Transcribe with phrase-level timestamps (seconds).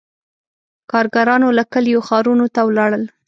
[0.91, 3.03] •کارګرانو له کلیو ښارونو ته ولاړل.